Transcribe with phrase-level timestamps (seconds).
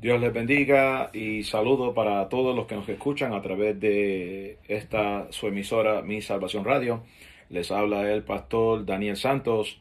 [0.00, 5.26] Dios les bendiga y saludo para todos los que nos escuchan a través de esta
[5.32, 7.02] su emisora Mi Salvación Radio.
[7.50, 9.80] Les habla el pastor Daniel Santos.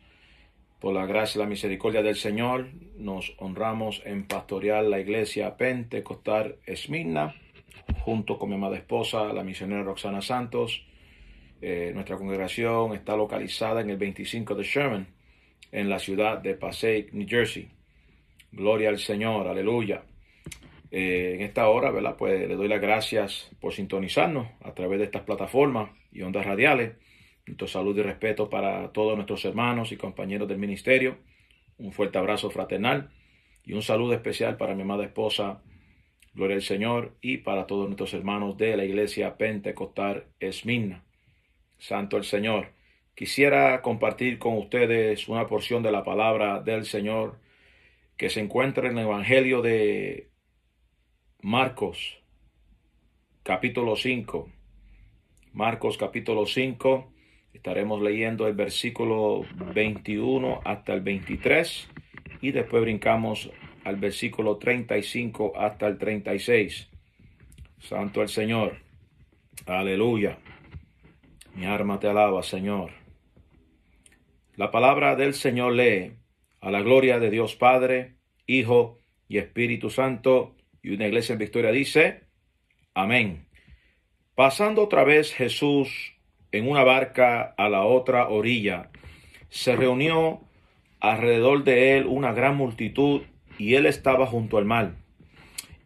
[0.79, 2.67] Por la gracia y la misericordia del Señor,
[2.97, 7.35] nos honramos en pastorear la iglesia Pentecostal Esmirna,
[7.99, 10.83] junto con mi amada esposa, la misionera Roxana Santos.
[11.61, 15.07] Eh, nuestra congregación está localizada en el 25 de Sherman,
[15.71, 17.69] en la ciudad de Passaic, New Jersey.
[18.51, 20.03] Gloria al Señor, aleluya.
[20.89, 22.15] Eh, en esta hora, ¿verdad?
[22.17, 26.93] Pues le doy las gracias por sintonizarnos a través de estas plataformas y ondas radiales.
[27.45, 31.17] Nuestro saludo y respeto para todos nuestros hermanos y compañeros del ministerio.
[31.77, 33.09] Un fuerte abrazo fraternal
[33.65, 35.61] y un saludo especial para mi amada esposa,
[36.33, 41.03] Gloria al Señor, y para todos nuestros hermanos de la iglesia Pentecostal Esmina.
[41.77, 42.76] Santo el Señor.
[43.17, 47.39] Quisiera compartir con ustedes una porción de la palabra del Señor
[48.15, 50.29] que se encuentra en el Evangelio de
[51.41, 52.19] Marcos,
[53.41, 54.51] capítulo 5.
[55.51, 57.11] Marcos, capítulo 5.
[57.55, 61.89] Estaremos leyendo el versículo 21 hasta el 23
[62.41, 63.49] y después brincamos
[63.83, 66.87] al versículo 35 hasta el 36.
[67.79, 68.77] Santo el Señor.
[69.65, 70.37] Aleluya.
[71.55, 72.96] Mi arma te alaba, Señor.
[74.57, 76.13] La palabra del Señor lee
[76.61, 78.15] a la gloria de Dios Padre,
[78.47, 80.55] Hijo y Espíritu Santo.
[80.81, 82.23] Y una iglesia en victoria dice,
[82.95, 83.49] amén.
[84.33, 86.15] Pasando otra vez Jesús
[86.51, 88.89] en una barca a la otra orilla,
[89.49, 90.41] se reunió
[90.99, 93.21] alrededor de él una gran multitud
[93.59, 94.95] y él estaba junto al mar.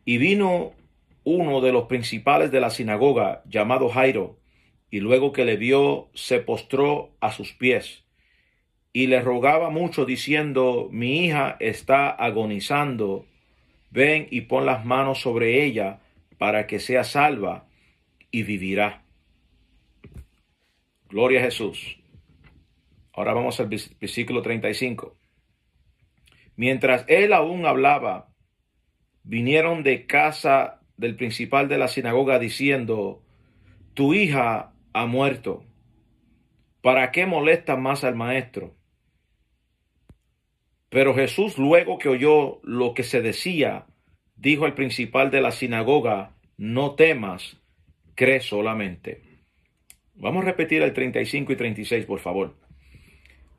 [0.06, 0.72] Y vino
[1.26, 4.40] uno de los principales de la sinagoga, llamado Jairo,
[4.90, 8.06] y luego que le vio, se postró a sus pies
[8.94, 13.26] y le rogaba mucho diciendo, mi hija está agonizando,
[13.90, 16.00] ven y pon las manos sobre ella
[16.38, 17.68] para que sea salva
[18.32, 19.04] y vivirá.
[21.10, 22.00] Gloria a Jesús.
[23.14, 25.16] Ahora vamos al versículo 35.
[26.56, 28.30] Mientras él aún hablaba,
[29.24, 33.22] vinieron de casa del principal de la sinagoga diciendo,
[33.94, 35.64] tu hija ha muerto.
[36.82, 38.76] ¿Para qué molesta más al maestro?
[40.92, 43.86] Pero Jesús, luego que oyó lo que se decía,
[44.36, 47.56] dijo al principal de la sinagoga, no temas,
[48.14, 49.22] cree solamente.
[50.16, 52.58] Vamos a repetir el 35 y 36, por favor.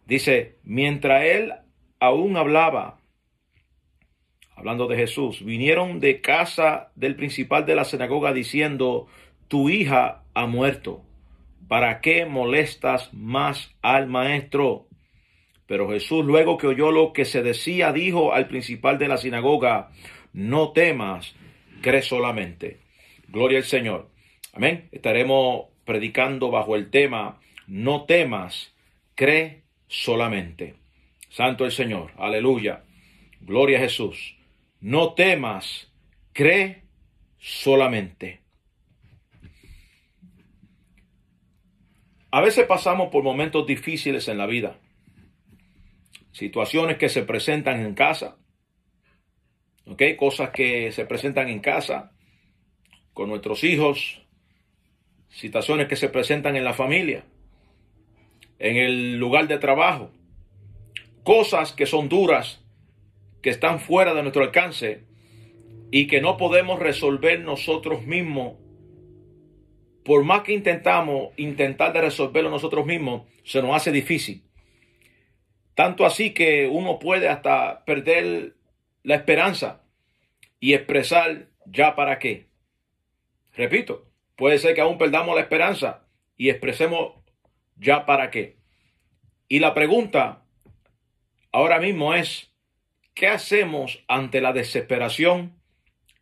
[0.05, 1.55] Dice, mientras él
[2.01, 3.01] aún hablaba,
[4.55, 9.07] hablando de Jesús, vinieron de casa del principal de la sinagoga diciendo,
[9.49, 11.03] tu hija ha muerto.
[11.67, 14.87] ¿Para qué molestas más al maestro?
[15.73, 19.89] Pero Jesús, luego que oyó lo que se decía, dijo al principal de la sinagoga,
[20.35, 21.35] no temas,
[21.81, 22.81] cree solamente.
[23.29, 24.11] Gloria al Señor.
[24.53, 24.91] Amén.
[24.93, 28.75] Estaremos predicando bajo el tema, no temas,
[29.15, 30.75] cree solamente.
[31.31, 32.11] Santo el Señor.
[32.19, 32.85] Aleluya.
[33.41, 34.37] Gloria a Jesús.
[34.83, 35.91] No temas,
[36.35, 36.83] cree
[37.39, 38.43] solamente.
[42.31, 44.77] A veces pasamos por momentos difíciles en la vida
[46.33, 48.37] situaciones que se presentan en casa,
[49.87, 50.03] ¿ok?
[50.17, 52.13] Cosas que se presentan en casa
[53.13, 54.23] con nuestros hijos,
[55.29, 57.25] situaciones que se presentan en la familia,
[58.59, 60.11] en el lugar de trabajo,
[61.23, 62.63] cosas que son duras,
[63.43, 65.05] que están fuera de nuestro alcance
[65.91, 68.55] y que no podemos resolver nosotros mismos.
[70.05, 74.43] Por más que intentamos intentar de resolverlo nosotros mismos, se nos hace difícil.
[75.75, 78.55] Tanto así que uno puede hasta perder
[79.03, 79.83] la esperanza
[80.61, 82.49] y expresar ya para qué.
[83.55, 84.07] Repito,
[84.37, 86.07] puede ser que aún perdamos la esperanza
[86.37, 87.15] y expresemos
[87.77, 88.57] ya para qué.
[89.49, 90.43] Y la pregunta
[91.53, 92.51] ahora mismo es,
[93.15, 95.61] ¿qué hacemos ante la desesperación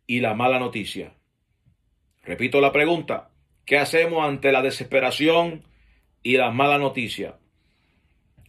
[0.07, 1.13] y la mala noticia?
[2.23, 3.31] Repito la pregunta,
[3.65, 5.63] ¿qué hacemos ante la desesperación
[6.23, 7.37] y la mala noticia?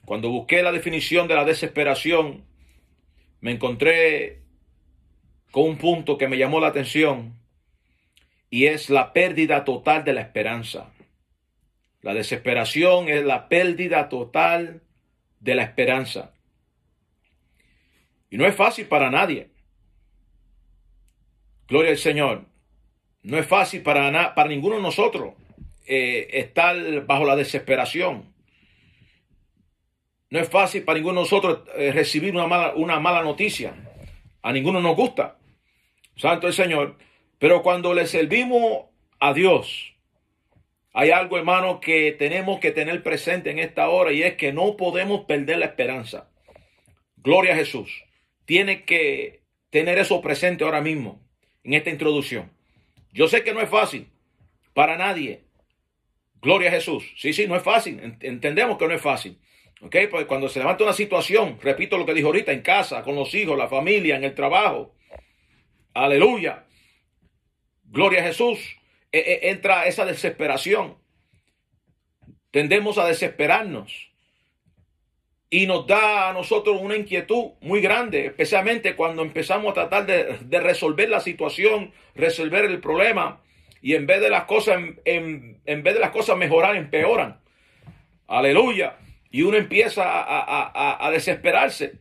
[0.04, 2.44] Cuando busqué la definición de la desesperación,
[3.40, 4.42] me encontré
[5.50, 7.38] con un punto que me llamó la atención
[8.50, 10.92] y es la pérdida total de la esperanza.
[12.00, 14.82] La desesperación es la pérdida total
[15.40, 16.34] de la esperanza.
[18.28, 19.50] Y no es fácil para nadie.
[21.68, 22.44] Gloria al Señor.
[23.22, 25.34] No es fácil para, para ninguno de nosotros
[25.86, 28.32] eh, estar bajo la desesperación.
[30.32, 33.74] No es fácil para ninguno de nosotros eh, recibir una mala, una mala noticia.
[34.40, 35.36] A ninguno nos gusta.
[36.16, 36.96] Santo el Señor.
[37.38, 38.86] Pero cuando le servimos
[39.20, 39.92] a Dios,
[40.94, 44.78] hay algo, hermano, que tenemos que tener presente en esta hora y es que no
[44.78, 46.30] podemos perder la esperanza.
[47.18, 48.02] Gloria a Jesús.
[48.46, 51.20] Tiene que tener eso presente ahora mismo
[51.62, 52.50] en esta introducción.
[53.12, 54.08] Yo sé que no es fácil
[54.72, 55.42] para nadie.
[56.40, 57.04] Gloria a Jesús.
[57.18, 58.16] Sí, sí, no es fácil.
[58.22, 59.36] Entendemos que no es fácil.
[59.82, 59.96] ¿Ok?
[60.10, 63.34] Pues cuando se levanta una situación, repito lo que dijo ahorita, en casa, con los
[63.34, 64.94] hijos, la familia, en el trabajo.
[65.92, 66.64] Aleluya.
[67.84, 68.58] Gloria a Jesús.
[69.10, 70.96] E, e, entra esa desesperación.
[72.52, 74.10] Tendemos a desesperarnos.
[75.50, 80.60] Y nos da a nosotros una inquietud muy grande, especialmente cuando empezamos a tratar de,
[80.60, 83.42] resolver la situación, resolver el problema.
[83.82, 87.40] Y en vez de las cosas, en, vez de las cosas mejorar, empeoran.
[88.28, 88.96] Aleluya.
[89.32, 91.94] Y uno empieza a, a desesperarse.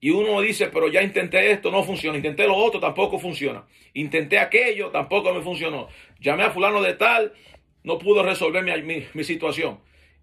[0.00, 2.16] Y uno dice, pero ya intenté esto, no funciona.
[2.16, 3.66] Intenté lo otro, tampoco funciona.
[3.94, 5.88] Intenté aquello, tampoco me funcionó.
[6.20, 7.32] Llamé a fulano de tal,
[7.82, 9.80] no pudo resolver mi, mi, situación.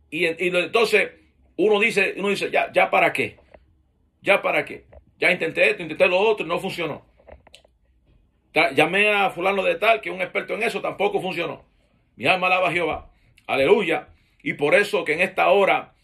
[0.10, 1.12] Y, y, entonces
[1.58, 3.38] uno dice, uno dice, ya, ya para qué,
[4.22, 4.86] ya para qué,
[5.20, 7.06] ya intenté esto, intenté lo otro, no funcionó.
[8.74, 11.66] Llamé a fulano de tal, que es un experto en eso, tampoco funcionó.
[12.16, 13.12] Mi alma alaba a Jehová.
[13.48, 14.08] Aleluya.
[14.42, 15.95] Y por eso que en esta hora,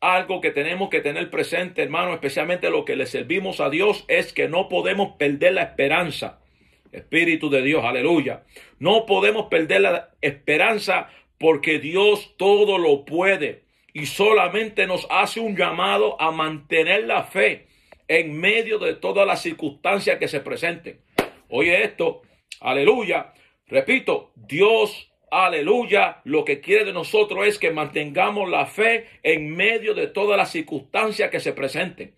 [0.00, 4.32] algo que tenemos que tener presente, hermano, especialmente lo que le servimos a Dios, es
[4.32, 6.40] que no podemos perder la esperanza.
[6.90, 8.44] Espíritu de Dios, aleluya.
[8.78, 11.08] No podemos perder la esperanza
[11.38, 17.68] porque Dios todo lo puede y solamente nos hace un llamado a mantener la fe
[18.08, 21.00] en medio de todas las circunstancias que se presenten.
[21.48, 22.22] Oye esto,
[22.60, 23.32] aleluya.
[23.66, 29.94] Repito, Dios, aleluya, lo que quiere de nosotros es que mantengamos la fe en medio
[29.94, 32.14] de todas las circunstancias que se presenten.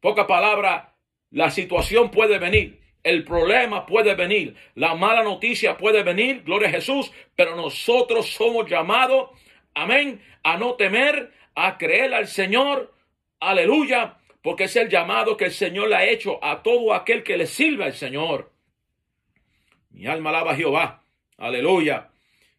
[0.00, 0.94] Poca palabra,
[1.30, 6.72] la situación puede venir, el problema puede venir, la mala noticia puede venir, gloria a
[6.72, 9.30] Jesús, pero nosotros somos llamados
[9.74, 10.22] Amén.
[10.42, 12.94] A no temer, a creer al Señor.
[13.40, 14.16] Aleluya.
[14.42, 17.46] Porque es el llamado que el Señor le ha hecho a todo aquel que le
[17.46, 18.52] sirve al Señor.
[19.90, 21.02] Mi alma alaba a Jehová.
[21.38, 22.10] Aleluya.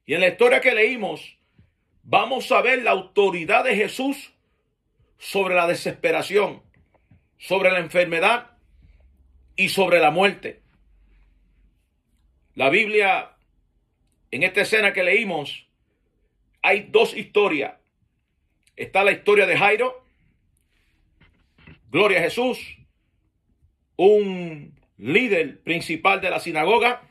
[0.05, 1.37] Y en la historia que leímos,
[2.03, 4.33] vamos a ver la autoridad de Jesús
[5.17, 6.61] sobre la desesperación,
[7.37, 8.51] sobre la enfermedad
[9.55, 10.61] y sobre la muerte.
[12.53, 13.35] La Biblia,
[14.31, 15.67] en esta escena que leímos,
[16.61, 17.75] hay dos historias.
[18.75, 20.05] Está la historia de Jairo,
[21.89, 22.59] Gloria a Jesús,
[23.95, 27.07] un líder principal de la sinagoga,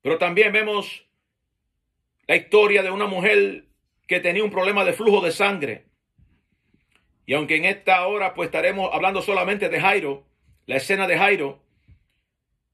[0.00, 1.06] pero también vemos
[2.26, 3.64] la historia de una mujer
[4.06, 5.86] que tenía un problema de flujo de sangre.
[7.26, 10.24] Y aunque en esta hora pues estaremos hablando solamente de Jairo,
[10.66, 11.62] la escena de Jairo,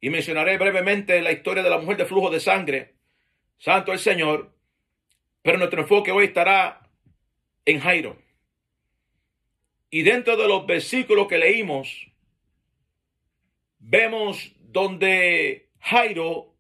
[0.01, 2.95] y mencionaré brevemente la historia de la mujer de flujo de sangre,
[3.59, 4.53] santo el Señor,
[5.43, 6.89] pero nuestro enfoque hoy estará
[7.65, 8.17] en Jairo.
[9.91, 12.09] Y dentro de los versículos que leímos,
[13.79, 16.55] vemos donde Jairo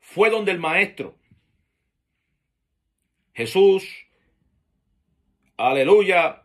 [0.00, 1.16] fue donde el maestro.
[3.34, 3.88] Jesús,
[5.56, 6.42] aleluya,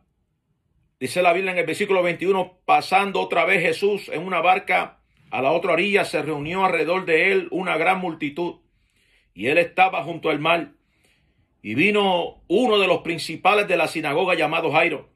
[0.99, 5.41] dice la Biblia en el versículo 21, pasando otra vez Jesús en una barca a
[5.41, 8.61] la otra orilla, se reunió alrededor de él una gran multitud,
[9.33, 10.71] y él estaba junto al mar.
[11.61, 15.09] Y vino uno de los principales de la sinagoga llamado Jairo.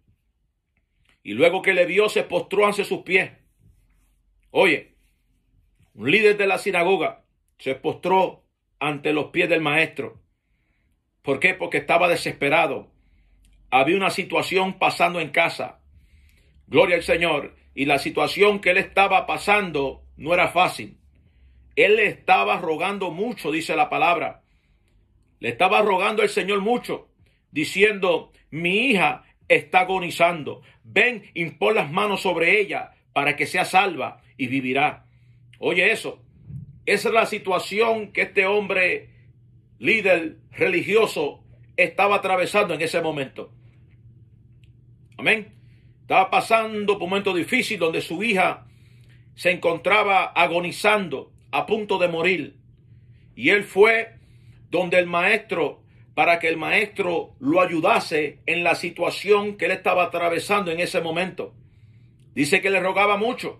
[1.23, 3.31] Y luego que le vio se postró ante sus pies.
[4.49, 4.95] Oye,
[5.93, 7.23] un líder de la sinagoga
[7.57, 8.43] se postró
[8.79, 10.19] ante los pies del maestro.
[11.21, 11.53] ¿Por qué?
[11.53, 12.91] Porque estaba desesperado.
[13.69, 15.79] Había una situación pasando en casa.
[16.67, 17.55] Gloria al Señor.
[17.73, 20.97] Y la situación que él estaba pasando no era fácil.
[21.75, 24.41] Él le estaba rogando mucho, dice la palabra.
[25.39, 27.09] Le estaba rogando al Señor mucho,
[27.51, 30.61] diciendo, mi hija está agonizando.
[30.83, 35.05] Ven, impon las manos sobre ella para que sea salva y vivirá.
[35.59, 36.21] Oye eso.
[36.85, 39.09] Esa es la situación que este hombre
[39.81, 41.43] líder religioso
[41.75, 43.51] estaba atravesando en ese momento.
[45.17, 45.55] Amén.
[46.01, 48.67] Estaba pasando por un momento difícil donde su hija
[49.33, 52.57] se encontraba agonizando, a punto de morir.
[53.35, 54.19] Y él fue
[54.69, 55.81] donde el maestro,
[56.13, 61.01] para que el maestro lo ayudase en la situación que él estaba atravesando en ese
[61.01, 61.55] momento.
[62.35, 63.59] Dice que le rogaba mucho,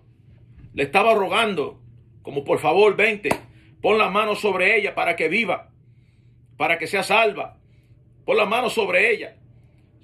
[0.72, 1.82] le estaba rogando,
[2.22, 3.30] como por favor, vente,
[3.80, 5.71] pon la mano sobre ella para que viva,
[6.62, 7.56] para que sea salva.
[8.24, 9.34] Pon la mano sobre ella.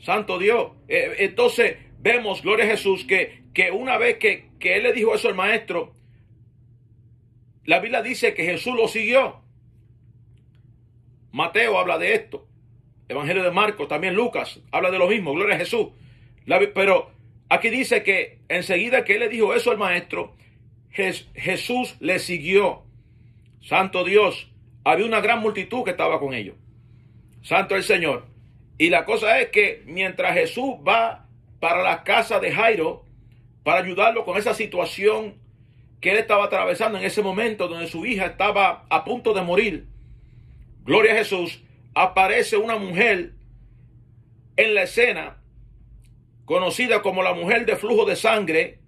[0.00, 0.72] Santo Dios.
[0.88, 5.14] Eh, entonces vemos, gloria a Jesús, que, que una vez que, que él le dijo
[5.14, 5.94] eso al maestro,
[7.64, 9.40] la Biblia dice que Jesús lo siguió.
[11.30, 12.48] Mateo habla de esto.
[13.08, 15.90] Evangelio de Marcos, también Lucas, habla de lo mismo, gloria a Jesús.
[16.74, 17.12] pero
[17.48, 20.34] aquí dice que enseguida que él le dijo eso al maestro,
[20.90, 22.82] Jesús le siguió.
[23.60, 24.50] Santo Dios,
[24.84, 26.56] había una gran multitud que estaba con ellos.
[27.42, 28.26] Santo el Señor.
[28.78, 31.26] Y la cosa es que mientras Jesús va
[31.60, 33.04] para la casa de Jairo
[33.64, 35.34] para ayudarlo con esa situación
[36.00, 39.86] que él estaba atravesando en ese momento donde su hija estaba a punto de morir,
[40.84, 41.62] gloria a Jesús,
[41.94, 43.32] aparece una mujer
[44.56, 45.38] en la escena
[46.44, 48.78] conocida como la mujer de flujo de sangre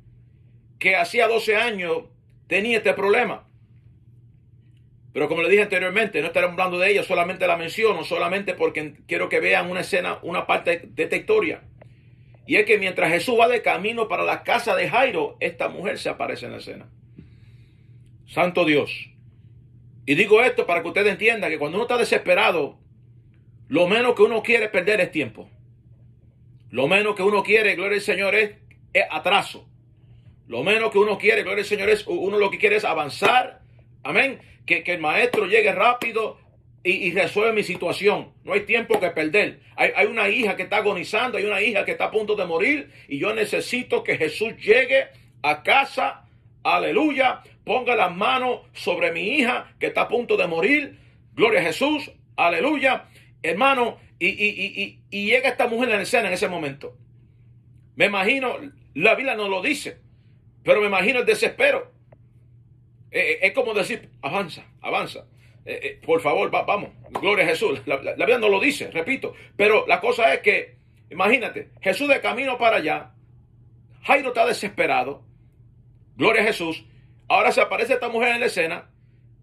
[0.79, 2.05] que hacía 12 años
[2.47, 3.45] tenía este problema.
[5.13, 8.95] Pero como le dije anteriormente, no estaré hablando de ella, solamente la menciono, solamente porque
[9.07, 11.63] quiero que vean una escena, una parte de esta historia.
[12.47, 15.99] Y es que mientras Jesús va de camino para la casa de Jairo, esta mujer
[15.99, 16.89] se aparece en la escena.
[18.27, 19.11] Santo Dios.
[20.07, 22.79] Y digo esto para que usted entienda que cuando uno está desesperado,
[23.69, 25.49] lo menos que uno quiere perder es tiempo.
[26.71, 28.53] Lo menos que uno quiere, gloria al Señor, es,
[29.11, 29.69] atraso.
[30.47, 33.60] Lo menos que uno quiere, gloria al Señor, es uno lo que quiere es avanzar.
[34.03, 34.41] Amén.
[34.67, 36.39] Que, el maestro llegue rápido
[36.83, 38.33] y, resuelva mi situación.
[38.45, 39.61] No hay tiempo que perder.
[39.77, 42.47] Hay, hay, una hija que está agonizando, hay una hija que está a punto de
[42.47, 45.09] morir y yo necesito que Jesús llegue
[45.43, 46.27] a casa.
[46.63, 47.43] Aleluya.
[47.65, 50.99] Ponga las manos sobre mi hija que está a punto de morir.
[51.35, 52.11] Gloria a Jesús.
[52.37, 53.07] Aleluya
[53.43, 56.97] hermano, y, llega esta mujer en la escena en ese momento.
[57.97, 58.57] Me imagino,
[58.95, 59.99] la Biblia no lo dice,
[60.63, 61.93] pero me imagino el desespero.
[63.11, 65.27] Eh, eh, es como decir, avanza, avanza.
[65.65, 66.91] Eh, por favor, vamos,
[67.21, 67.81] gloria a Jesús.
[67.87, 69.35] La, la, Biblia no lo dice, repito.
[69.57, 70.77] Pero la cosa es que,
[71.11, 73.13] imagínate, Jesús de camino para allá,
[74.03, 75.23] Jairo está desesperado,
[76.17, 76.85] gloria a Jesús.
[77.29, 78.91] Ahora se aparece esta mujer en la escena,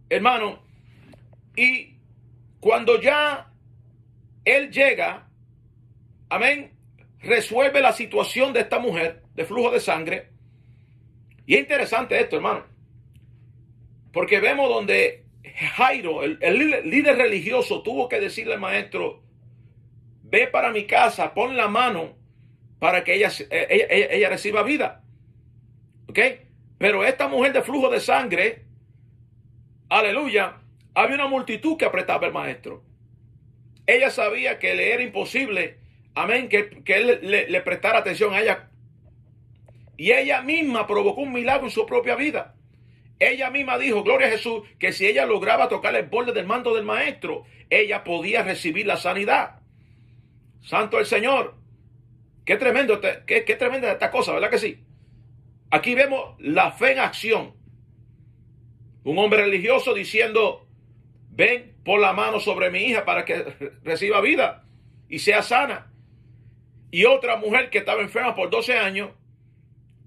[0.10, 0.64] hermano,
[1.56, 1.96] y
[2.60, 3.52] cuando ya
[4.44, 5.30] él llega,
[6.30, 6.74] amén,
[7.20, 10.30] resuelve la situación de esta mujer de flujo de sangre.
[11.46, 12.66] Y es interesante esto, hermano,
[14.12, 15.26] porque vemos donde
[15.76, 19.24] Jairo, el, líder religioso, tuvo que decirle al maestro,
[20.24, 22.16] ve para mi casa, pon la mano
[22.80, 25.04] para que ella, eh, ella, reciba vida.
[26.08, 26.20] ¿Ok?
[26.78, 28.66] Pero esta mujer de flujo de sangre,
[29.90, 30.58] aleluya,
[30.94, 32.84] había una multitud que apretaba al maestro.
[33.88, 35.80] Ella sabía que le era imposible,
[36.14, 38.70] amén, que, él le, prestara atención a ella.
[39.96, 42.57] Y ella misma provocó un milagro en su propia vida.
[43.20, 46.76] Ella misma dijo, gloria a Jesús, que si ella lograba tocar el borde del manto
[46.76, 49.60] del maestro, ella podía recibir la sanidad.
[50.62, 51.56] Santo el Señor.
[52.46, 54.84] Qué tremendo, qué, qué tremenda esta cosa, ¿verdad que sí?
[55.70, 57.56] Aquí vemos la fe en acción.
[59.04, 60.66] Un hombre religioso diciendo,
[61.32, 63.36] ven, por la mano sobre mi hija para que
[63.84, 64.66] reciba vida
[65.10, 65.92] y sea sana.
[66.92, 69.12] Y otra mujer que estaba enferma por 12 años,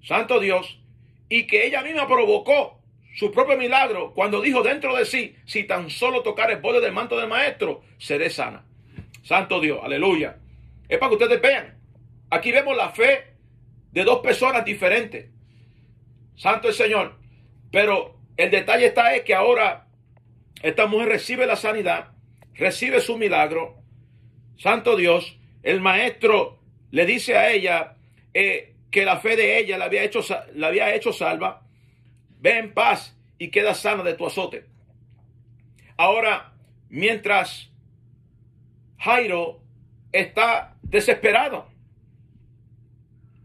[0.02, 0.81] santo Dios,
[1.29, 2.79] y que ella misma provocó
[3.14, 6.93] su propio milagro cuando dijo dentro de sí, si tan solo tocar el borde del
[6.93, 8.64] manto del maestro, seré sana.
[9.23, 10.37] Santo Dios, aleluya.
[10.88, 11.79] Es para que ustedes vean.
[12.31, 13.35] Aquí vemos la fe
[13.93, 15.31] de dos personas diferentes.
[16.37, 17.17] Santo el Señor.
[17.71, 19.87] Pero el detalle está es que ahora
[20.62, 22.12] esta mujer recibe la sanidad,
[22.55, 23.76] recibe su milagro.
[24.57, 26.59] Santo Dios, el maestro
[26.90, 27.97] le dice a ella
[28.35, 30.21] eh, que la fe de ella la había, hecho,
[30.55, 31.67] la había hecho salva.
[32.40, 34.66] Ve en paz y queda sana de tu azote.
[35.97, 36.54] Ahora,
[36.88, 37.70] mientras
[38.99, 39.61] Jairo
[40.12, 41.68] está desesperado,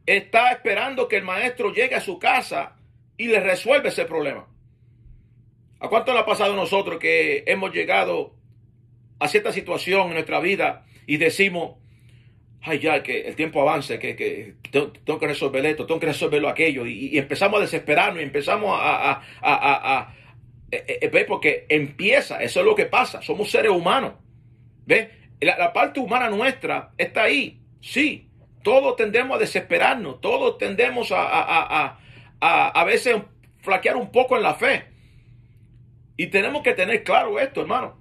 [0.06, 2.78] está esperando que el maestro llegue a su casa
[3.18, 4.48] y le resuelva ese problema.
[5.80, 8.36] ¿A cuánto le ha pasado a nosotros que hemos llegado
[9.20, 11.78] a cierta situación en nuestra vida y decimos,
[12.66, 16.86] ay ya, que el tiempo avance, que, tengo, que resolver esto, tengo que resolverlo aquello,
[16.86, 20.16] y, empezamos a desesperarnos y empezamos a, a,
[20.72, 24.14] eh, eh, ver porque empieza, eso es lo que pasa, somos seres humanos,
[24.86, 25.10] ¿ves?
[25.40, 28.30] La, la, parte humana nuestra está ahí, sí,
[28.64, 32.00] todos tendemos a desesperarnos, todos tendemos a, a,
[32.42, 33.18] a, a veces
[33.62, 34.86] flaquear un poco en la fe.
[36.18, 37.98] Y tenemos que tener claro esto, hermano.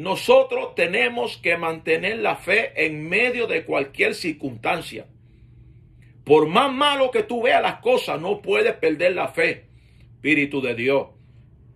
[0.00, 5.04] Nosotros tenemos que mantener la fe en medio de cualquier circunstancia.
[6.24, 9.66] Por más malo que tú veas las cosas, no puedes perder la fe.
[10.14, 11.08] Espíritu de Dios.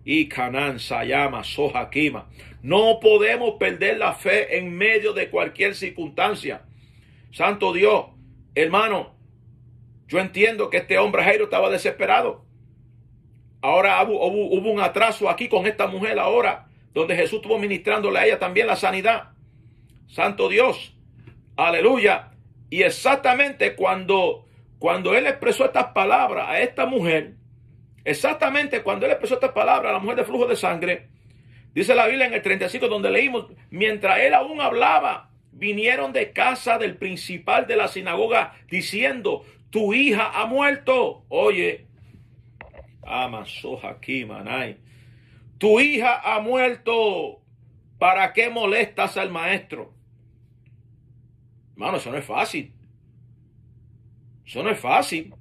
[0.03, 2.27] Y Canán, Sayama, Sojakima.
[2.63, 6.63] No podemos perder la fe en medio de cualquier circunstancia.
[7.31, 8.05] Santo Dios,
[8.55, 9.13] hermano,
[10.07, 12.43] yo entiendo que este hombre Jairo estaba desesperado.
[13.61, 18.25] Ahora hubo, hubo, un atraso aquí con esta mujer ahora, donde Jesús estuvo ministrándole a
[18.25, 19.33] ella también la sanidad.
[20.07, 20.95] Santo Dios,
[21.57, 22.31] aleluya.
[22.69, 24.45] Y exactamente cuando,
[24.79, 27.35] cuando él expresó estas palabras a esta mujer,
[28.05, 31.09] exactamente cuando él expresó estas palabras a la mujer de flujo de sangre,
[31.73, 36.77] dice la Biblia en el 35 donde leímos, mientras él aún hablaba, vinieron de casa
[36.77, 41.25] del principal de la sinagoga diciendo, tu hija ha muerto.
[41.27, 41.87] Oye,
[43.83, 44.77] aquí, manay.
[45.57, 47.41] Tu hija ha muerto.
[47.97, 49.93] ¿Para qué molestas al maestro?
[51.73, 52.73] Hermano, eso no es fácil.
[54.45, 55.33] Eso no es fácil.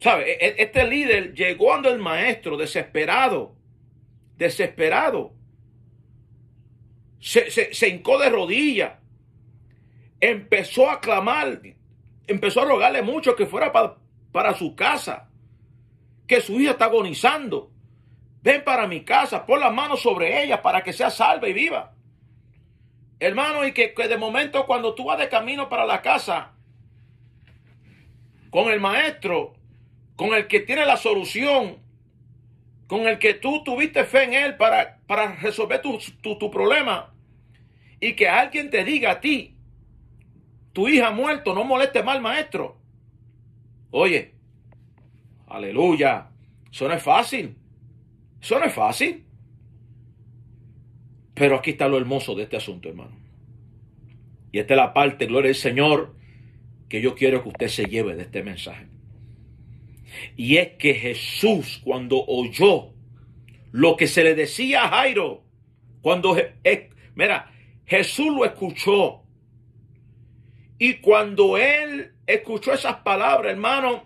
[0.00, 0.32] ¿Sabe?
[0.32, 3.56] E, e, este líder llegó ando el maestro desesperado.
[4.36, 5.34] Desesperado.
[7.18, 8.94] Se, se, hincó de rodillas.
[10.20, 11.60] Empezó a clamar
[12.26, 13.72] empezó a rogarle mucho que fuera
[14.32, 15.28] para su casa,
[16.26, 17.69] que su hija está agonizando.
[18.42, 21.94] Ven para mi casa, pon las manos sobre ella para que sea salva y viva.
[23.18, 26.52] Hermano, y que, de momento cuando tú vas de camino para la casa,
[28.48, 29.52] con el maestro,
[30.16, 31.78] con el que tiene la solución,
[32.86, 37.12] con el que tú tuviste fe en él para, para resolver tu, tu, tu problema,
[38.00, 39.54] y que alguien te diga a ti,
[40.72, 42.78] tu hija ha muerto, no moleste mal, maestro.
[43.90, 44.34] Oye,
[45.46, 46.30] aleluya,
[46.72, 47.59] eso no es fácil.
[48.40, 49.24] Eso no es fácil.
[51.34, 53.16] Pero aquí está lo hermoso de este asunto, hermano.
[54.52, 56.14] Y esta es la parte, gloria al Señor,
[56.88, 58.86] que yo quiero que usted se lleve de este mensaje.
[60.36, 62.92] Y es que Jesús, cuando oyó
[63.70, 65.44] lo que se le decía a Jairo,
[66.02, 66.36] cuando,
[67.14, 67.52] mira,
[67.86, 69.22] Jesús lo escuchó
[70.78, 74.04] y cuando él escuchó esas palabras, hermano,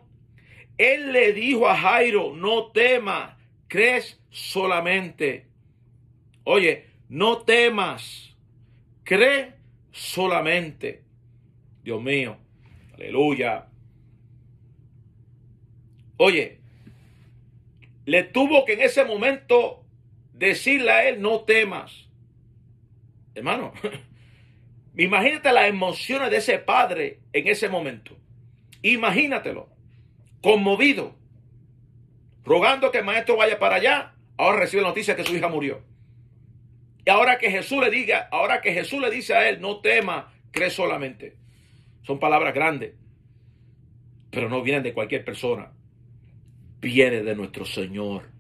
[0.77, 3.34] él le dijo a Jairo, no temas,
[3.75, 5.49] crees solamente.
[6.45, 8.37] Oye, no temas,
[9.03, 9.55] cree
[9.91, 11.03] solamente.
[11.83, 12.37] Dios mío,
[12.95, 13.67] aleluya.
[16.19, 16.61] Oye,
[18.05, 19.85] le tuvo que en ese momento
[20.33, 22.09] decirle a él, no temas.
[23.35, 23.73] Hermano,
[24.97, 28.17] Imagínate las emociones de ese padre en ese momento.
[28.83, 29.69] Imagínatelo.
[30.41, 31.17] Conmovido.
[32.45, 34.15] Rogando que el maestro vaya para allá.
[34.37, 35.83] Ahora recibe la noticia que su hija murió.
[37.07, 40.33] Y ahora que Jesús le diga, ahora que Jesús le dice a él, no tema,
[40.51, 41.37] cree solamente.
[42.03, 42.95] Son palabras grandes.
[44.31, 45.73] Pero no vienen de cualquier persona.
[46.81, 48.31] Vienen de nuestro Señor.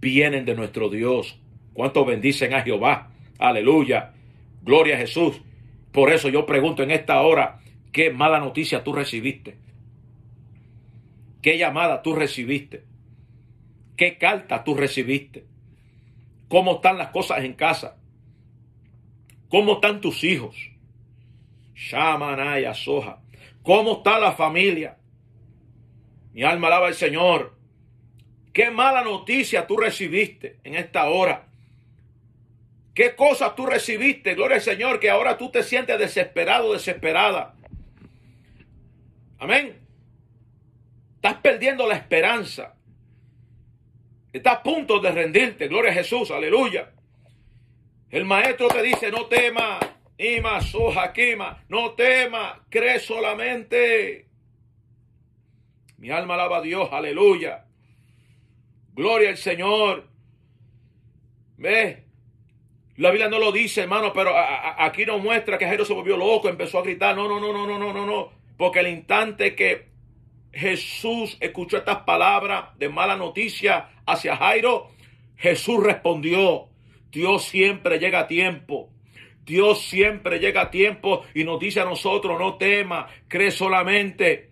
[0.00, 1.38] Vienen de nuestro Dios.
[1.72, 3.10] ¿Cuántos bendicen a Jehová?
[3.38, 4.12] Aleluya.
[4.62, 5.40] Gloria a Jesús.
[5.92, 7.60] Por eso yo pregunto en esta hora,
[7.92, 9.56] ¿qué mala noticia tú recibiste?
[11.42, 12.84] ¿Qué llamada tú recibiste?
[13.96, 15.46] ¿Qué carta tú recibiste?
[16.48, 17.96] ¿Cómo están las cosas en casa?
[19.48, 20.56] ¿Cómo están tus hijos?
[21.74, 23.20] Shamanaya Soja.
[23.62, 24.96] ¿Cómo está la familia?
[26.32, 27.56] Mi alma alaba al Señor.
[28.52, 31.48] ¿Qué mala noticia tú recibiste en esta hora?
[32.94, 37.56] ¿Qué cosas tú recibiste, gloria al Señor, que ahora tú te sientes desesperado, desesperada?
[39.38, 39.80] Amén.
[41.16, 42.74] Estás perdiendo la esperanza.
[44.34, 46.90] Estás a punto de rendirte, gloria a Jesús, aleluya.
[48.10, 49.78] El maestro te dice, no temas,
[50.18, 54.26] Ima, soja, quima, no temas, cree solamente.
[55.98, 57.64] Mi alma alaba a Dios, aleluya.
[58.92, 60.08] Gloria al Señor.
[61.56, 62.02] Ve,
[62.96, 66.48] la Biblia no lo dice, hermano, pero aquí nos muestra que Jairo se volvió loco,
[66.48, 67.14] empezó a gritar.
[67.14, 68.32] No, no, no, no, no, no, no.
[68.56, 69.93] Porque el instante que
[70.54, 74.90] Jesús escuchó estas palabras de mala noticia hacia Jairo,
[75.36, 76.68] Jesús respondió,
[77.10, 78.90] Dios siempre llega a tiempo.
[79.44, 84.50] Dios siempre llega a tiempo y nos dice a nosotros, no tema, cree solamente.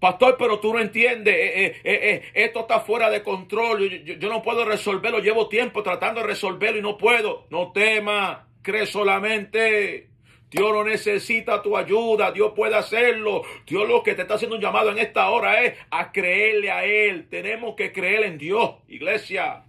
[0.00, 4.42] Pastor, pero tú no entiendes, eh, eh, eh, esto está fuera de control, yo, no
[4.42, 7.46] puedo resolverlo, llevo tiempo tratando de resolverlo y no puedo.
[7.50, 10.09] No tema, cree solamente.
[10.50, 13.42] Dios no necesita tu ayuda, Dios puede hacerlo.
[13.66, 16.84] Dios lo que te está haciendo un llamado en esta hora es a creerle a
[16.84, 17.28] Él.
[17.28, 19.64] Tenemos que creer en Dios, iglesia.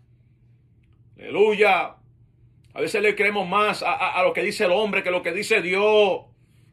[1.17, 1.95] Aleluya.
[2.73, 5.61] A veces le creemos más a lo que dice el hombre que lo que dice
[5.61, 6.21] Dios.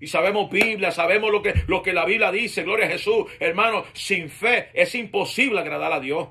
[0.01, 3.27] Y sabemos Biblia, sabemos lo que, lo que la Biblia dice, gloria a Jesús.
[3.40, 6.29] Hermano, sin fe es imposible agradar a Dios.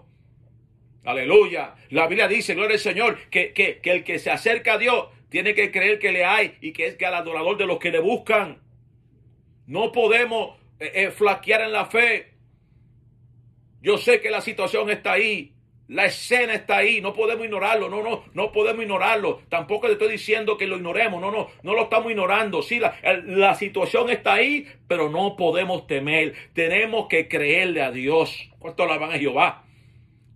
[1.04, 1.76] Aleluya.
[1.90, 5.08] La Biblia dice, gloria al Señor, que, que, que el que se acerca a Dios,
[5.30, 8.62] tiene que creer que le hay y que es galardoador de los que le buscan.
[9.66, 12.34] No podemos eh, eh, flaquear en la fe.
[13.82, 15.54] Yo sé que la situación está ahí.
[15.88, 19.42] La escena está ahí, no podemos ignorarlo, no, no, no podemos ignorarlo.
[19.48, 22.62] Tampoco le estoy diciendo que lo ignoremos, no, no, no lo estamos ignorando.
[22.62, 26.34] Sí, la, la situación está ahí, pero no podemos temer.
[26.52, 28.50] Tenemos que creerle a Dios.
[28.60, 29.64] ¿Cuánto alaban a Jehová?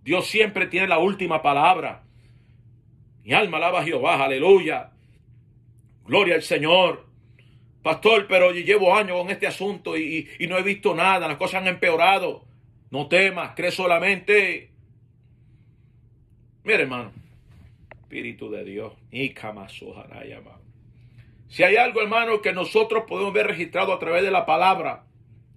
[0.02, 2.02] Dios siempre tiene la última palabra.
[3.24, 4.90] Mi alma alaba a Jehová, aleluya.
[6.04, 7.06] Gloria al Señor.
[7.82, 11.62] Pastor, pero yo llevo años con este asunto y, no he visto nada, las cosas
[11.62, 12.44] han empeorado.
[12.90, 14.70] No temas, cree solamente.
[16.64, 17.12] Mire, hermano,
[18.02, 19.34] Espíritu de Dios, y
[21.48, 25.04] Si hay algo, hermano, que nosotros podemos ver registrado a través de la palabra,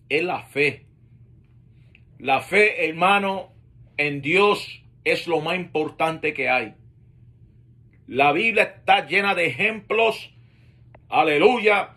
[0.09, 0.85] es la fe.
[2.17, 3.51] La fe, hermano,
[3.97, 6.75] en Dios es lo más importante que hay.
[8.07, 10.31] La Biblia está llena de ejemplos,
[11.09, 11.95] aleluya,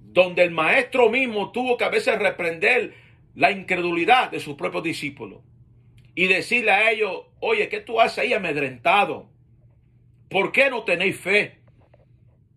[0.00, 2.94] donde el maestro mismo tuvo que a veces reprender
[3.34, 5.40] la incredulidad de sus propios discípulos
[6.14, 9.28] y decirle a ellos, oye, ¿qué tú haces ahí amedrentado?
[10.28, 11.58] ¿Por qué no tenéis fe?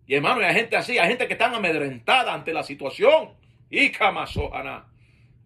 [0.06, 3.30] Y hermano, hay gente así, hay gente que está amedrentada ante la situación.
[3.70, 4.86] Y camasojana.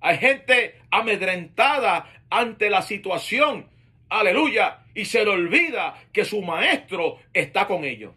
[0.01, 3.69] Hay gente amedrentada ante la situación.
[4.09, 4.81] Aleluya.
[4.99, 8.15] Y se le olvida que su maestro está con ellos.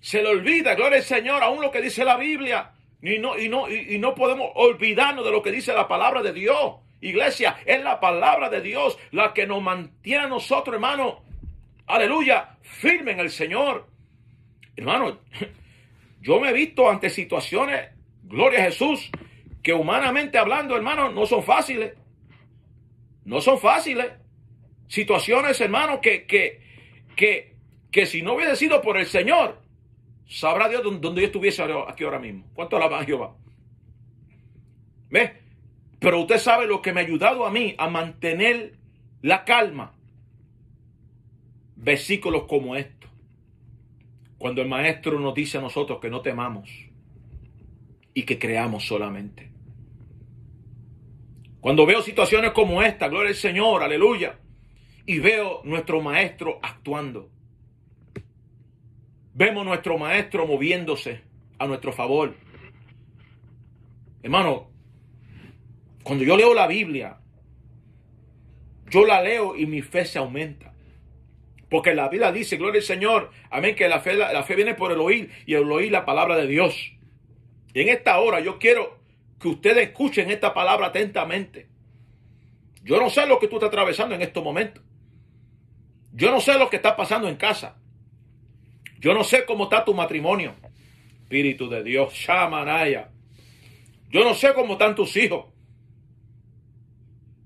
[0.00, 2.72] Se le olvida, gloria al Señor, aún lo que dice la Biblia.
[3.02, 6.32] Y no, y no, y no podemos olvidarnos de lo que dice la palabra de
[6.32, 6.76] Dios.
[7.02, 11.22] Iglesia, es la palabra de Dios la que nos mantiene a nosotros, hermano.
[11.86, 13.86] Aleluya, firme en el Señor.
[14.74, 15.18] Hermano,
[16.22, 17.90] yo me he visto ante situaciones,
[18.22, 19.10] gloria a Jesús,
[19.62, 21.92] que humanamente hablando, hermano, no son fáciles.
[23.26, 24.23] No son fáciles.
[24.88, 26.60] Situaciones, hermano, que, que,
[27.16, 27.56] que,
[27.90, 29.60] que si no hubiese sido por el Señor,
[30.26, 32.46] sabrá Dios dónde yo estuviese aquí ahora mismo.
[32.54, 33.34] ¿Cuánto alaban Jehová?
[35.10, 35.40] ¿Ve?
[35.98, 38.74] Pero usted sabe lo que me ha ayudado a mí a mantener
[39.22, 39.94] la calma.
[41.76, 43.10] Versículos como estos.
[44.38, 46.68] Cuando el maestro nos dice a nosotros que no temamos
[48.12, 49.50] y que creamos solamente.
[51.60, 54.38] Cuando veo situaciones como esta, gloria al Señor, aleluya,
[55.06, 57.30] y veo nuestro maestro actuando.
[59.34, 61.22] Vemos nuestro maestro moviéndose
[61.58, 62.34] a nuestro favor.
[64.22, 64.70] Hermano,
[66.02, 67.18] cuando yo leo la Biblia,
[68.90, 70.72] yo la leo y mi fe se aumenta.
[71.68, 74.92] Porque la Biblia dice, gloria al Señor, amén, que la fe, la, fe viene por
[74.92, 76.92] el oír y el oír la palabra de Dios.
[77.72, 78.98] Y en esta hora yo quiero
[79.40, 81.66] que ustedes escuchen esta palabra atentamente.
[82.84, 84.84] Yo no sé lo que tú estás atravesando en estos momentos.
[86.14, 87.76] Yo no sé lo que está pasando en casa.
[89.00, 90.54] Yo no sé cómo está tu matrimonio.
[91.24, 93.10] Espíritu de Dios, Shamanaya.
[94.10, 95.46] Yo no sé cómo están tus hijos.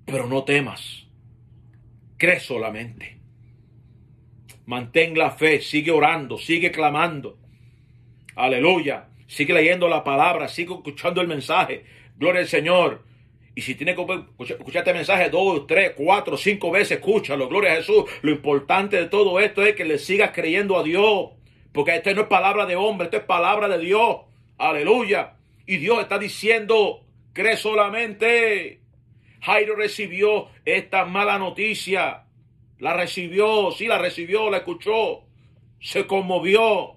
[0.04, 1.06] Pero no temas.
[2.18, 3.18] Cree solamente.
[4.66, 7.38] Mantén la fe, sigue orando, sigue clamando.
[8.36, 9.08] Aleluya.
[9.26, 11.86] Sigue leyendo la palabra, sigue escuchando el mensaje.
[12.16, 13.07] Gloria al Señor.
[13.58, 14.02] Y si tiene que
[14.54, 17.48] escuchar este mensaje dos, tres, cuatro, cinco veces, escúchalo.
[17.48, 18.04] Gloria a Jesús.
[18.22, 21.30] Lo importante de todo esto es que le sigas creyendo a Dios.
[21.72, 24.18] Porque esto no es palabra de hombre, esto es palabra de Dios.
[24.58, 25.38] Aleluya.
[25.66, 28.80] Y Dios está diciendo, cree solamente.
[29.40, 32.26] Jairo recibió esta mala noticia.
[32.78, 35.24] La recibió, sí la recibió, la escuchó.
[35.80, 36.94] Se conmovió.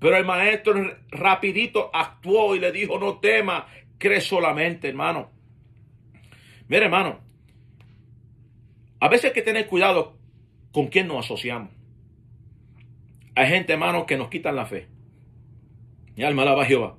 [0.00, 3.68] Pero el maestro rapidito actuó y le dijo, no tema,
[3.98, 5.35] cree solamente, hermano.
[6.68, 7.20] Mire, hermano,
[9.00, 10.16] a veces hay que tener cuidado
[10.72, 11.70] con quién nos asociamos.
[13.34, 14.88] Hay gente, hermano, que nos quitan la fe.
[16.16, 16.96] Mi alma alaba a Jehová.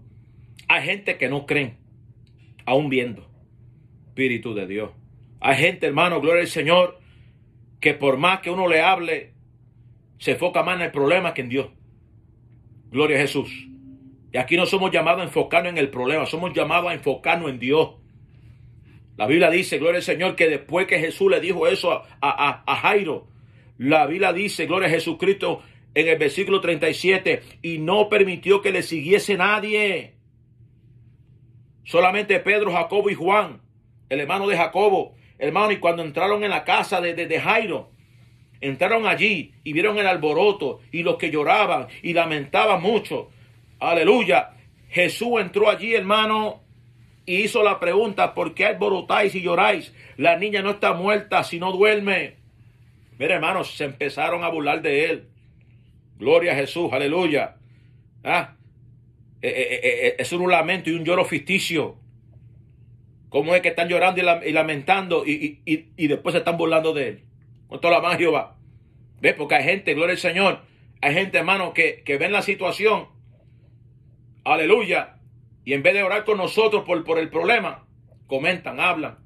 [0.68, 1.78] Hay gente que no creen,
[2.66, 3.28] aún viendo.
[4.08, 4.92] Espíritu de Dios.
[5.40, 7.00] Hay gente, hermano, gloria al Señor,
[7.80, 9.34] que por más que uno le hable,
[10.20, 11.68] se enfoca más en el problema que en Dios.
[12.90, 13.68] Gloria a Jesús.
[14.32, 17.60] Y aquí no somos llamados a enfocarnos en el problema, somos llamados a enfocarnos en
[17.60, 17.96] Dios.
[19.18, 22.76] La Biblia dice, gloria al Señor, que después que Jesús le dijo eso a, a,
[22.78, 23.28] Jairo,
[23.78, 25.62] la Biblia dice, gloria a Jesucristo,
[25.94, 30.14] en el versículo 37, y no permitió que le siguiese nadie.
[31.84, 33.62] Solamente Pedro, Jacobo y Juan
[34.10, 37.92] el hermano de Jacobo, hermano, y cuando entraron en la casa de, de, Jairo,
[38.62, 43.30] entraron allí y vieron el alboroto y los que lloraban y lamentaban mucho.
[43.80, 44.52] Aleluya.
[44.90, 46.64] Jesús entró allí, hermano,
[47.28, 49.94] y hizo la pregunta, ¿por qué alborotáis y lloráis?
[50.16, 52.38] La niña no está muerta, si no duerme.
[53.20, 55.28] Mira, hermanos, se empezaron a burlar de él.
[56.18, 57.58] Gloria a Jesús, aleluya.
[58.24, 58.56] ¿Ah?
[59.42, 61.98] Eh, eh, eh, es un lamento y un lloro ficticio.
[63.28, 67.24] ¿Cómo es que están llorando y, lamentando y, y, después se están burlando de él?
[67.68, 68.56] Con la mano Jehová.
[69.20, 69.34] ¿Ves?
[69.34, 70.62] Porque hay gente, gloria al Señor,
[71.02, 73.10] hay gente, hermano, que, que ven la situación.
[74.46, 75.17] Aleluya.
[75.68, 77.86] Y en vez de orar con nosotros por, por el problema,
[78.26, 79.18] comentan, hablan,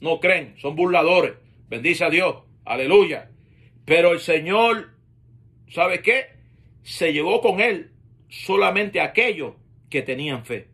[0.00, 1.32] no creen, son burladores.
[1.68, 2.44] Bendice a Dios.
[2.64, 3.32] Aleluya.
[3.86, 4.90] Pero el Señor,
[5.66, 6.26] ¿sabe qué?
[6.84, 7.90] Se llevó con él
[8.28, 9.54] solamente aquellos
[9.90, 10.68] que tenían fe.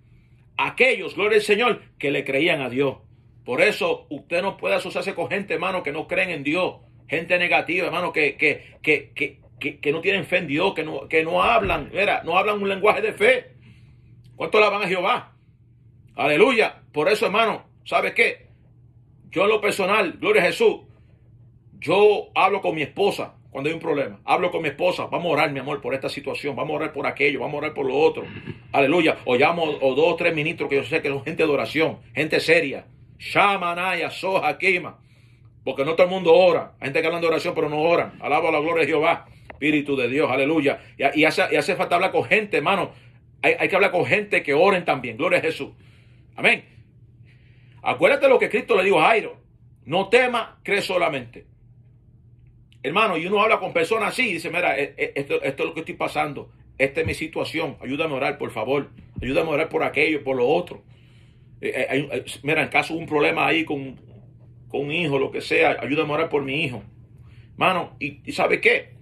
[0.59, 2.99] Aquellos, gloria al Señor, que le creían a Dios.
[3.43, 6.75] Por eso usted no puede asociarse con gente, hermano, que no creen en Dios.
[7.09, 11.25] Gente negativa, hermano, que, que, que, que, no tienen fe en Dios, que no, que
[11.25, 13.56] no hablan, mira, no hablan un lenguaje de fe.
[14.37, 15.33] ¿Cuánto la van a Jehová?
[16.15, 16.83] Aleluya.
[16.93, 18.47] Por eso, hermano, ¿sabe qué?
[19.31, 20.81] Yo en lo personal, gloria a Jesús,
[21.79, 24.21] yo hablo con mi esposa cuando hay un problema.
[24.25, 26.93] Hablo con mi esposa, vamos a orar, mi amor, por esta situación, vamos a orar
[26.93, 28.25] por aquello, vamos a orar por lo otro.
[28.73, 29.17] Aleluya.
[29.25, 31.99] O llamo o dos o tres ministros que yo sé que son gente de oración,
[32.15, 32.87] gente seria.
[33.19, 34.99] Shamanaya, Soja, Kima.
[35.65, 36.75] Porque no todo el mundo ora.
[36.79, 38.19] Hay gente que habla de oración, pero no oran.
[38.21, 39.27] Alaba la gloria de Jehová.
[39.49, 40.79] Espíritu de Dios, aleluya.
[40.99, 42.91] Y, hace, falta hablar con gente, hermano.
[43.55, 45.17] Hay, que hablar con gente que oren también.
[45.17, 45.71] Gloria a Jesús.
[46.35, 46.65] Amén.
[47.83, 49.37] Acuérdate lo que Cristo le dijo a Jairo.
[49.85, 51.47] No tema, cree solamente.
[52.83, 55.69] Hermano, y uno habla con personas así y dice, mira, e, e, esto, esto es
[55.69, 59.55] lo que estoy pasando, esta es mi situación, ayúdame a orar, por favor, ayúdame a
[59.55, 60.83] orar por aquello, por lo otro.
[61.61, 63.97] Eh, eh, eh, mira, en caso de un problema ahí con,
[64.73, 66.83] un hijo, lo que sea, ayúdame a orar por mi hijo.
[67.53, 68.95] Hermano, y, y ¿sabe qué?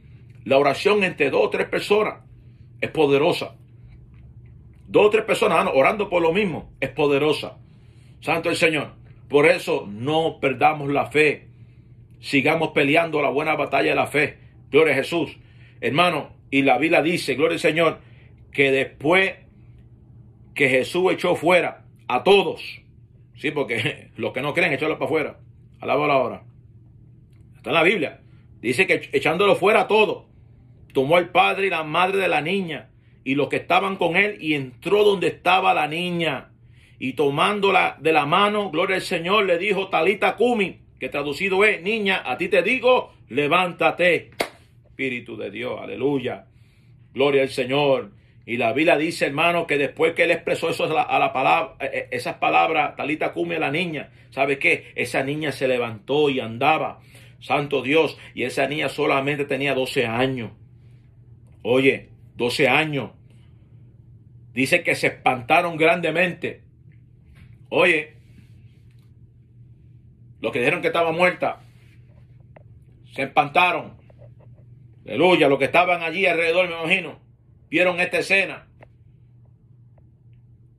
[0.44, 2.20] La oración entre dos o tres personas
[2.80, 3.56] es poderosa.
[4.94, 7.58] Dos o tres personas orando por lo mismo es poderosa.
[8.20, 8.92] Santo el Señor.
[9.28, 11.48] Por eso no perdamos la fe
[12.24, 14.38] sigamos peleando la buena batalla de la fe.
[14.70, 15.36] Gloria a Jesús.
[15.80, 17.98] Hermano, y la Biblia dice, gloria al Señor,
[18.50, 19.34] que después
[20.54, 22.80] que Jesús echó fuera a todos,
[23.36, 25.38] sí, porque los que no creen, echarlos para afuera.
[25.80, 26.42] Alaba la hora.
[27.56, 28.20] Está en la Biblia.
[28.62, 30.24] Dice que echándolo fuera a todos,
[30.94, 32.88] tomó el padre y la madre de la niña
[33.24, 36.50] y los que estaban con él y entró donde estaba la niña
[36.98, 41.82] y tomándola de la mano, gloria al Señor, le dijo, Talita Kumi, que traducido es,
[41.82, 44.30] niña, a ti te digo, levántate.
[44.86, 46.46] Espíritu de Dios, aleluya.
[47.12, 48.12] Gloria al Señor.
[48.46, 51.90] Y la Biblia dice, hermano, que después que él expresó eso a la, palabra, eh,
[51.92, 54.92] eh, esas palabras, talita cume a la niña, ¿sabe qué?
[54.94, 57.00] Esa niña se levantó y andaba.
[57.40, 58.18] Santo Dios.
[58.34, 60.52] Y esa niña solamente tenía 12 años.
[61.62, 63.10] Oye, 12 años.
[64.52, 66.62] Dice que se espantaron grandemente.
[67.68, 68.16] Oye,
[70.40, 71.62] los que dijeron que estaba muerta
[73.14, 73.96] se espantaron.
[75.06, 77.20] Aleluya, los que estaban allí alrededor, me imagino,
[77.68, 78.68] vieron esta escena.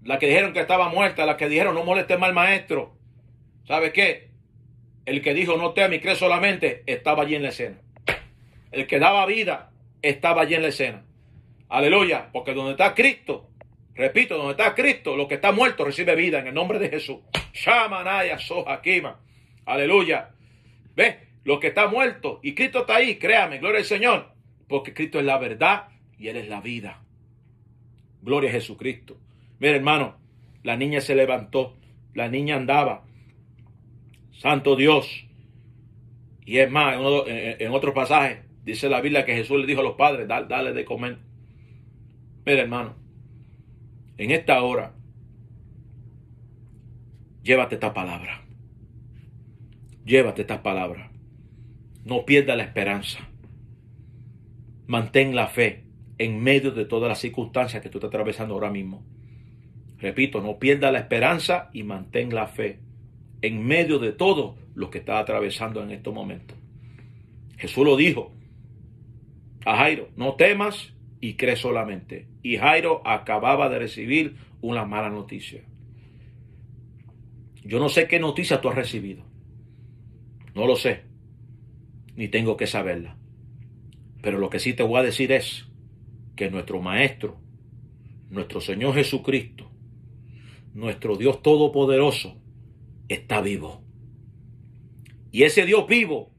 [0.04, 2.96] La que dijeron que estaba muerta, la que dijeron no moleste mal maestro.
[3.68, 4.30] ¿Sabe qué?
[5.06, 7.78] El que dijo no teme y cree solamente estaba allí en la escena.
[8.72, 11.06] El que daba vida estaba allí en la escena.
[11.70, 13.50] Aleluya, porque donde está Cristo,
[13.96, 17.20] repito, donde está Cristo, lo que está muerto recibe vida en el nombre de Jesús.
[17.54, 19.20] Shamanaya Sojakima.
[19.66, 20.30] Aleluya.
[20.96, 21.16] ¿Ves?
[21.44, 24.32] Lo que está muerto y Cristo está ahí, créame, gloria al Señor.
[24.68, 27.04] Porque Cristo es la verdad y Él es la vida.
[28.22, 29.18] Gloria a Jesucristo.
[29.60, 30.18] Mira, hermano,
[30.64, 31.78] la niña se levantó,
[32.14, 33.04] la niña andaba.
[34.32, 35.26] Santo Dios.
[36.46, 36.98] Y es más,
[37.28, 40.74] en, otro pasaje dice la Biblia que Jesús le dijo a los padres, dale, dale
[40.74, 41.18] de comer.
[42.46, 42.96] Mira, hermano,
[44.18, 44.94] en esta hora,
[47.44, 48.42] llévate esta palabra.
[50.06, 51.10] Llévate estas palabras.
[52.04, 53.28] No pierdas la esperanza.
[54.86, 55.86] Mantén la fe
[56.20, 59.04] en medio de todas las circunstancias que tú estás atravesando ahora mismo.
[59.98, 62.80] Repito, no pierdas la esperanza y mantén la fe
[63.42, 66.58] en medio de todo lo que estás atravesando en estos momentos.
[67.58, 68.32] Jesús lo dijo
[69.66, 70.95] a Jairo, no temas
[71.26, 72.28] y cree solamente.
[72.44, 75.64] Y Jairo acababa de recibir una mala noticia.
[77.64, 79.24] Yo no sé qué noticia tú has recibido.
[80.54, 81.02] No lo sé,
[82.16, 83.18] ni tengo que saberla.
[84.22, 85.66] Pero lo que sí te voy a decir es
[86.36, 87.40] que nuestro Maestro,
[88.30, 89.72] nuestro Señor Jesucristo,
[90.76, 92.38] nuestro Dios Todopoderoso,
[93.10, 93.82] está vivo.
[95.32, 96.32] Y ese Dios vivo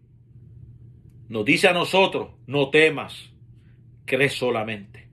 [1.28, 3.32] nos dice a nosotros, no temas,
[4.06, 5.08] cree solamente.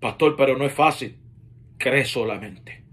[0.00, 1.16] Pastor, pero no es fácil,
[1.78, 2.84] cree solamente.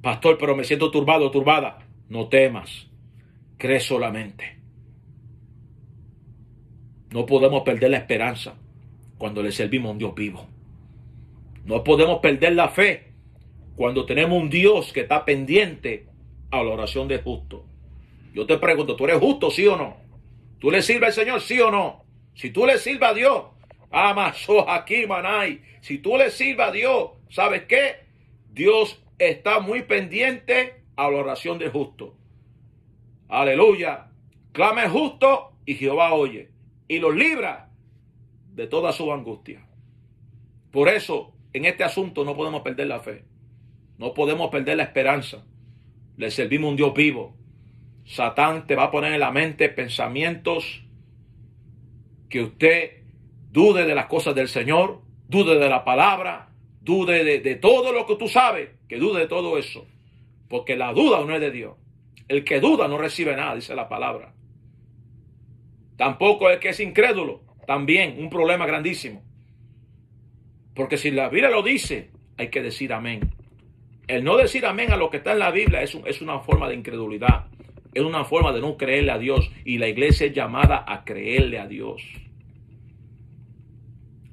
[0.00, 1.86] Pastor, pero me siento turbado, turbada.
[2.08, 2.88] No temas,
[3.56, 4.58] cree solamente.
[7.10, 8.54] No podemos perder la esperanza
[9.18, 10.46] cuando le servimos a un Dios vivo.
[11.64, 13.12] No podemos perder la fe
[13.76, 16.06] cuando tenemos un Dios que está pendiente
[16.50, 17.64] a la oración de justo.
[18.34, 19.96] Yo te pregunto, ¿tú eres justo, sí o no?
[20.58, 22.01] ¿Tú le sirves al Señor, sí o no?
[22.34, 23.44] Si tú le sirves a Dios,
[23.90, 25.62] amaso aquí, manay.
[25.80, 27.96] Si tú le sirves a Dios, ¿sabes qué?
[28.50, 32.16] Dios está muy pendiente a la oración del justo.
[33.28, 34.10] Aleluya.
[34.52, 36.50] Clame justo y Jehová oye.
[36.88, 37.70] Y los libra
[38.54, 39.66] de toda su angustia.
[40.70, 43.24] Por eso, en este asunto no podemos perder la fe.
[43.98, 45.44] No podemos perder la esperanza.
[46.16, 47.36] Le servimos a un Dios vivo.
[48.04, 50.84] Satán te va a poner en la mente pensamientos
[52.32, 53.02] que usted
[53.50, 56.48] dude de las cosas del Señor, dude de la palabra,
[56.80, 59.86] dude de, de todo lo que tú sabes, que dude de todo eso.
[60.48, 61.76] Porque la duda no es de Dios.
[62.28, 64.32] El que duda no recibe nada, dice la palabra.
[65.98, 69.22] Tampoco el que es incrédulo, también un problema grandísimo.
[70.74, 73.34] Porque si la Biblia lo dice, hay que decir amén.
[74.06, 76.66] El no decir amén a lo que está en la Biblia es, es una forma
[76.70, 77.48] de incredulidad.
[77.94, 79.50] Es una forma de no creerle a Dios.
[79.64, 82.02] Y la iglesia es llamada a creerle a Dios.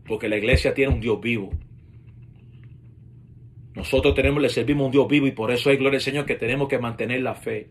[0.05, 1.51] Porque la iglesia tiene un Dios vivo.
[3.75, 6.35] Nosotros tenemos, le servimos un Dios vivo y por eso hay gloria al Señor que
[6.35, 7.69] tenemos que mantener la fe.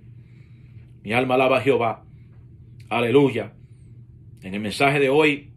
[1.02, 2.04] Mi alma alaba a Jehová.
[2.88, 3.52] Aleluya.
[4.42, 5.50] En el mensaje de hoy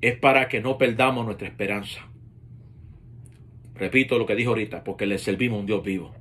[0.00, 2.08] es para que no perdamos nuestra esperanza.
[3.74, 6.14] Repito lo que dijo ahorita, porque le servimos un Dios vivo,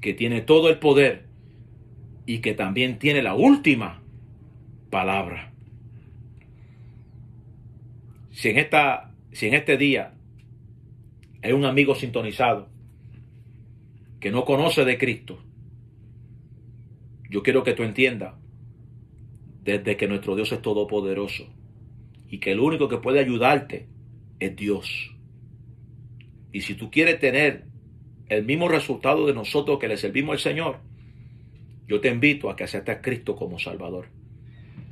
[0.00, 1.27] que tiene todo el poder
[2.28, 4.02] y que también tiene la última
[4.90, 5.50] palabra.
[8.32, 10.12] Si en, esta, si en este día
[11.42, 12.68] hay un amigo sintonizado
[14.20, 15.42] que no conoce de Cristo,
[17.30, 18.34] yo quiero que tú entiendas
[19.64, 21.48] desde que nuestro Dios es todopoderoso
[22.28, 23.86] y que el único que puede ayudarte
[24.38, 25.16] es Dios.
[26.52, 27.64] Y si tú quieres tener
[28.28, 30.88] el mismo resultado de nosotros que le servimos al Señor,
[31.88, 34.08] yo te invito a que aceptes a Cristo como Salvador.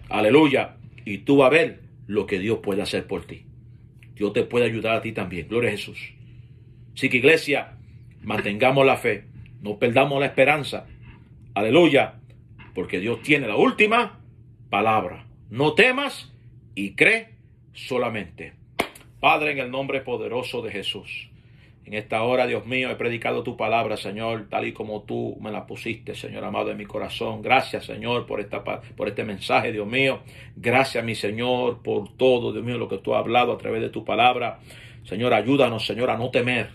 [0.09, 0.77] Aleluya.
[1.05, 3.45] Y tú vas a ver lo que Dios puede hacer por ti.
[4.15, 5.47] Dios te puede ayudar a ti también.
[5.47, 6.15] Gloria a Jesús.
[6.95, 7.77] Así que iglesia,
[8.23, 9.25] mantengamos la fe.
[9.61, 10.87] No perdamos la esperanza.
[11.55, 12.15] Aleluya.
[12.75, 14.19] Porque Dios tiene la última
[14.71, 15.27] palabra.
[15.51, 16.33] No temas
[16.75, 17.35] y cree
[17.75, 18.55] solamente.
[19.21, 21.31] Padre, en el nombre poderoso de Jesús.
[21.87, 25.53] En esta hora, Dios mío, he predicado tu palabra, Señor, tal y como tú me
[25.53, 27.43] la pusiste, Señor amado, en mi corazón.
[27.43, 30.19] Gracias, Señor, por, esta, por este mensaje, Dios mío.
[30.57, 33.91] Gracias, mi Señor, por todo, Dios mío, lo que tú has hablado a través de
[33.91, 34.59] tu palabra.
[35.05, 36.71] Señor, ayúdanos, Señor, a no temer.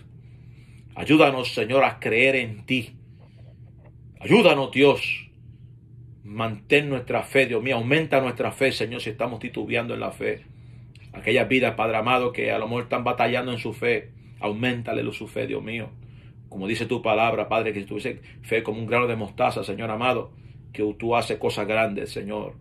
[0.94, 2.94] Ayúdanos, Señor, a creer en ti.
[4.18, 5.28] Ayúdanos, Dios.
[6.24, 7.76] Mantén nuestra fe, Dios mío.
[7.76, 10.46] Aumenta nuestra fe, Señor, si estamos titubeando en la fe.
[11.12, 14.21] Aquellas vidas, Padre amado, que a lo mejor están batallando en su fe.
[14.42, 15.88] Aumentale su fe, Dios mío.
[16.48, 19.90] Como dice tu palabra, Padre, que si tuviese fe como un grano de mostaza, Señor
[19.90, 20.32] amado,
[20.72, 22.56] que tú haces cosas grandes, Señor.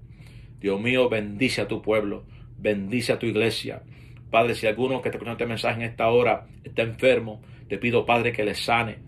[0.59, 2.23] Dios mío, bendice a tu pueblo,
[2.57, 3.81] bendice a tu iglesia.
[4.29, 8.05] Padre, si alguno que te presenta este mensaje en esta hora está enfermo, te pido,
[8.05, 8.99] Padre, que le sane.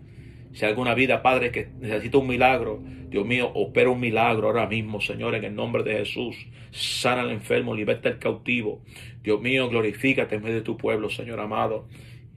[0.52, 4.66] Si hay alguna vida, Padre, que necesita un milagro, Dios mío, opera un milagro ahora
[4.66, 6.36] mismo, Señor, en el nombre de Jesús.
[6.72, 8.82] Sana al enfermo, liberta al cautivo.
[9.22, 11.86] Dios mío, glorifícate en medio de tu pueblo, Señor amado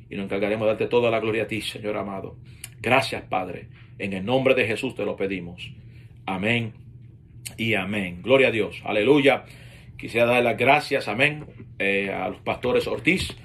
[0.09, 2.35] y nos encargaremos de darte toda la gloria a ti, Señor amado.
[2.81, 3.67] Gracias, Padre.
[3.99, 5.71] En el nombre de Jesús te lo pedimos.
[6.25, 6.73] Amén
[7.57, 8.21] y amén.
[8.21, 8.81] Gloria a Dios.
[8.85, 9.45] Aleluya.
[9.97, 11.45] Quisiera dar las gracias, amén,
[11.79, 13.35] eh, a los pastores Ortiz,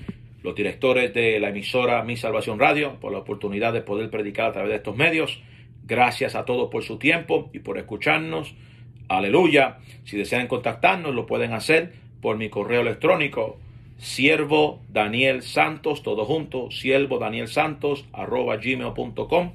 [0.42, 4.52] los directores de la emisora Mi Salvación Radio, por la oportunidad de poder predicar a
[4.52, 5.42] través de estos medios.
[5.84, 8.54] Gracias a todos por su tiempo y por escucharnos.
[9.08, 9.78] Aleluya.
[10.04, 13.58] Si desean contactarnos, lo pueden hacer por mi correo electrónico
[14.02, 19.52] siervo Daniel Santos, todo junto, siervo Daniel Santos, arroba gmail.com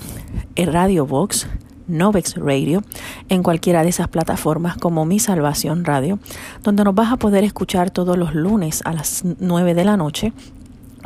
[0.56, 1.46] Radio Box,
[1.88, 2.82] Novex Radio
[3.28, 6.18] en cualquiera de esas plataformas como Mi Salvación Radio,
[6.62, 10.32] donde nos vas a poder escuchar todos los lunes a las 9 de la noche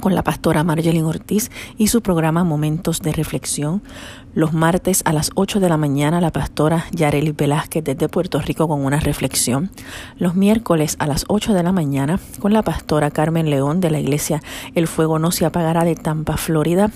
[0.00, 3.82] con la pastora Marjeline Ortiz y su programa Momentos de Reflexión.
[4.34, 8.66] Los martes a las 8 de la mañana la pastora Yareli Velázquez desde Puerto Rico
[8.66, 9.70] con una reflexión.
[10.16, 14.00] Los miércoles a las 8 de la mañana con la pastora Carmen León de la
[14.00, 14.42] iglesia
[14.74, 16.90] El Fuego No Se Apagará de Tampa, Florida.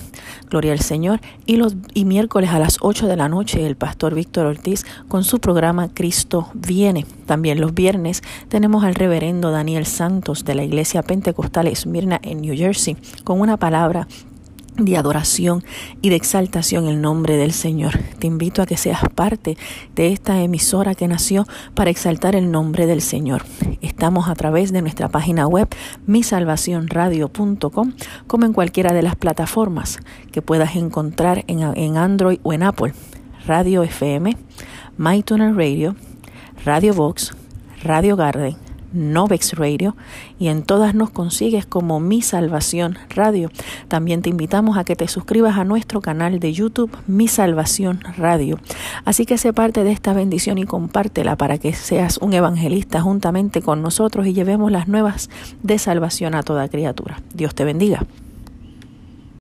[0.49, 1.20] Gloria al Señor.
[1.45, 5.22] Y los y miércoles a las 8 de la noche el pastor Víctor Ortiz con
[5.22, 7.05] su programa Cristo Viene.
[7.26, 12.57] También los viernes tenemos al reverendo Daniel Santos de la iglesia Pentecostal Esmirna en New
[12.57, 14.09] Jersey con una palabra
[14.77, 15.64] de adoración
[16.03, 17.99] y de exaltación en el nombre del Señor.
[18.18, 19.57] Te invito a que seas parte
[19.95, 23.45] de esta emisora que nació para exaltar el nombre del Señor.
[23.81, 25.68] Estamos a través de nuestra página web
[26.07, 27.93] misalvacionradio.com
[28.27, 29.99] como en cualquiera de las plataformas
[30.33, 32.93] que puedas encontrar en, en Android o en Apple.
[33.47, 34.37] Radio FM,
[34.99, 35.95] MyTuner Radio,
[36.64, 37.33] Radio Box,
[37.83, 38.57] Radio Garden,
[38.97, 39.97] Novex Radio
[40.38, 43.51] y en todas nos consigues como Mi Salvación Radio.
[43.88, 48.59] También te invitamos a que te suscribas a nuestro canal de YouTube Mi Salvación Radio.
[49.05, 53.62] Así que sé parte de esta bendición y compártela para que seas un evangelista juntamente
[53.62, 55.30] con nosotros y llevemos las nuevas
[55.62, 57.22] de salvación a toda criatura.
[57.34, 58.05] Dios te bendiga.